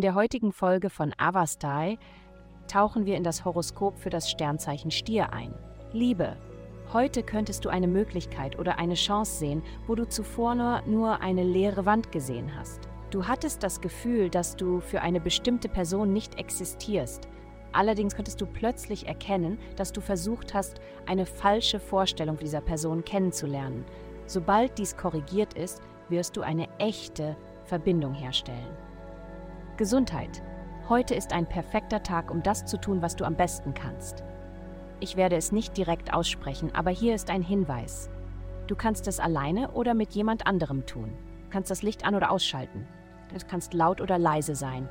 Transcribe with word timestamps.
der 0.00 0.14
heutigen 0.14 0.52
Folge 0.52 0.88
von 0.88 1.12
Avastai 1.18 1.98
tauchen 2.66 3.04
wir 3.04 3.16
in 3.16 3.24
das 3.24 3.44
Horoskop 3.44 3.98
für 3.98 4.08
das 4.08 4.30
Sternzeichen 4.30 4.90
Stier 4.90 5.34
ein. 5.34 5.52
Liebe. 5.92 6.38
Heute 6.94 7.22
könntest 7.22 7.66
du 7.66 7.68
eine 7.68 7.88
Möglichkeit 7.88 8.58
oder 8.58 8.78
eine 8.78 8.94
Chance 8.94 9.38
sehen, 9.38 9.62
wo 9.86 9.94
du 9.94 10.08
zuvor 10.08 10.54
nur, 10.54 10.80
nur 10.86 11.20
eine 11.20 11.44
leere 11.44 11.84
Wand 11.84 12.10
gesehen 12.10 12.56
hast. 12.56 12.88
Du 13.10 13.26
hattest 13.26 13.62
das 13.62 13.82
Gefühl, 13.82 14.30
dass 14.30 14.56
du 14.56 14.80
für 14.80 15.02
eine 15.02 15.20
bestimmte 15.20 15.68
Person 15.68 16.14
nicht 16.14 16.38
existierst. 16.38 17.28
Allerdings 17.72 18.16
könntest 18.16 18.40
du 18.40 18.46
plötzlich 18.46 19.06
erkennen, 19.06 19.58
dass 19.76 19.92
du 19.92 20.00
versucht 20.00 20.54
hast, 20.54 20.80
eine 21.04 21.26
falsche 21.26 21.78
Vorstellung 21.78 22.38
dieser 22.38 22.62
Person 22.62 23.04
kennenzulernen. 23.04 23.84
Sobald 24.26 24.78
dies 24.78 24.96
korrigiert 24.96 25.52
ist, 25.52 25.82
wirst 26.08 26.38
du 26.38 26.40
eine 26.40 26.66
echte 26.78 27.36
Verbindung 27.64 28.14
herstellen. 28.14 28.91
Gesundheit. 29.78 30.42
Heute 30.90 31.14
ist 31.14 31.32
ein 31.32 31.46
perfekter 31.46 32.02
Tag, 32.02 32.30
um 32.30 32.42
das 32.42 32.66
zu 32.66 32.78
tun, 32.78 33.00
was 33.00 33.16
du 33.16 33.24
am 33.24 33.36
besten 33.36 33.72
kannst. 33.72 34.22
Ich 35.00 35.16
werde 35.16 35.36
es 35.36 35.50
nicht 35.50 35.78
direkt 35.78 36.12
aussprechen, 36.12 36.74
aber 36.74 36.90
hier 36.90 37.14
ist 37.14 37.30
ein 37.30 37.40
Hinweis. 37.40 38.10
Du 38.66 38.76
kannst 38.76 39.08
es 39.08 39.18
alleine 39.18 39.70
oder 39.70 39.94
mit 39.94 40.12
jemand 40.12 40.46
anderem 40.46 40.84
tun. 40.84 41.14
Du 41.44 41.50
kannst 41.50 41.70
das 41.70 41.82
Licht 41.82 42.04
an 42.04 42.14
oder 42.14 42.30
ausschalten. 42.30 42.86
Es 43.34 43.46
kannst 43.46 43.72
laut 43.72 44.02
oder 44.02 44.18
leise 44.18 44.54
sein. 44.54 44.90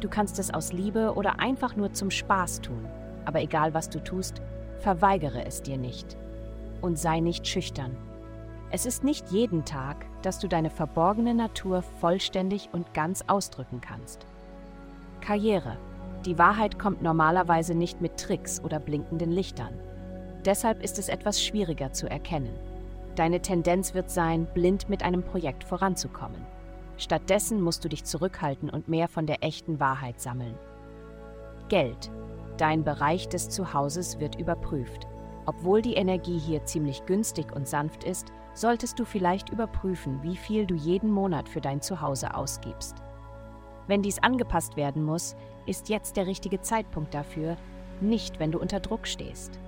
Du 0.00 0.10
kannst 0.10 0.38
es 0.38 0.52
aus 0.52 0.74
Liebe 0.74 1.14
oder 1.14 1.40
einfach 1.40 1.74
nur 1.74 1.94
zum 1.94 2.10
Spaß 2.10 2.60
tun. 2.60 2.86
Aber 3.24 3.40
egal 3.40 3.72
was 3.72 3.88
du 3.88 3.98
tust, 4.04 4.42
verweigere 4.78 5.46
es 5.46 5.62
dir 5.62 5.78
nicht. 5.78 6.18
Und 6.82 6.98
sei 6.98 7.20
nicht 7.20 7.46
schüchtern. 7.46 7.96
Es 8.74 8.86
ist 8.86 9.04
nicht 9.04 9.30
jeden 9.30 9.66
Tag, 9.66 10.06
dass 10.22 10.38
du 10.38 10.48
deine 10.48 10.70
verborgene 10.70 11.34
Natur 11.34 11.82
vollständig 11.82 12.70
und 12.72 12.94
ganz 12.94 13.22
ausdrücken 13.26 13.82
kannst. 13.82 14.26
Karriere. 15.20 15.76
Die 16.24 16.38
Wahrheit 16.38 16.78
kommt 16.78 17.02
normalerweise 17.02 17.74
nicht 17.74 18.00
mit 18.00 18.16
Tricks 18.16 18.64
oder 18.64 18.80
blinkenden 18.80 19.30
Lichtern. 19.30 19.74
Deshalb 20.46 20.82
ist 20.82 20.98
es 20.98 21.10
etwas 21.10 21.44
schwieriger 21.44 21.92
zu 21.92 22.08
erkennen. 22.08 22.54
Deine 23.14 23.42
Tendenz 23.42 23.92
wird 23.92 24.10
sein, 24.10 24.46
blind 24.54 24.88
mit 24.88 25.02
einem 25.02 25.22
Projekt 25.22 25.64
voranzukommen. 25.64 26.40
Stattdessen 26.96 27.60
musst 27.60 27.84
du 27.84 27.90
dich 27.90 28.04
zurückhalten 28.04 28.70
und 28.70 28.88
mehr 28.88 29.08
von 29.08 29.26
der 29.26 29.44
echten 29.44 29.80
Wahrheit 29.80 30.18
sammeln. 30.18 30.54
Geld. 31.68 32.10
Dein 32.56 32.84
Bereich 32.84 33.28
des 33.28 33.50
Zuhauses 33.50 34.18
wird 34.18 34.40
überprüft. 34.40 35.06
Obwohl 35.46 35.82
die 35.82 35.94
Energie 35.94 36.38
hier 36.38 36.64
ziemlich 36.64 37.04
günstig 37.06 37.54
und 37.54 37.66
sanft 37.66 38.04
ist, 38.04 38.32
solltest 38.54 38.98
du 38.98 39.04
vielleicht 39.04 39.50
überprüfen, 39.50 40.22
wie 40.22 40.36
viel 40.36 40.66
du 40.66 40.74
jeden 40.74 41.10
Monat 41.10 41.48
für 41.48 41.60
dein 41.60 41.80
Zuhause 41.80 42.34
ausgibst. 42.34 42.96
Wenn 43.88 44.02
dies 44.02 44.22
angepasst 44.22 44.76
werden 44.76 45.02
muss, 45.02 45.34
ist 45.66 45.88
jetzt 45.88 46.16
der 46.16 46.26
richtige 46.26 46.60
Zeitpunkt 46.60 47.14
dafür, 47.14 47.56
nicht 48.00 48.38
wenn 48.38 48.52
du 48.52 48.58
unter 48.58 48.80
Druck 48.80 49.06
stehst. 49.06 49.58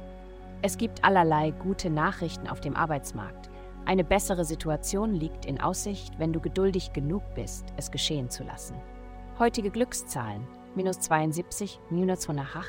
Es 0.63 0.79
gibt 0.79 1.05
allerlei 1.05 1.51
gute 1.51 1.91
Nachrichten 1.91 2.49
auf 2.49 2.61
dem 2.61 2.77
Arbeitsmarkt. 2.77 3.51
Eine 3.85 4.05
bessere 4.05 4.45
Situation 4.45 5.13
liegt 5.13 5.45
in 5.45 5.61
Aussicht, 5.61 6.19
wenn 6.19 6.33
du 6.33 6.41
geduldig 6.41 6.93
genug 6.93 7.23
bist, 7.35 7.67
es 7.77 7.91
geschehen 7.91 8.31
zu 8.31 8.45
lassen. 8.45 8.77
Heutige 9.39 9.71
Glückszahlen: 9.71 10.47
minus 10.75 11.01
72, 11.01 11.81
minus 11.91 12.25
von 12.25 12.37
der 12.37 12.55
Hach. 12.55 12.69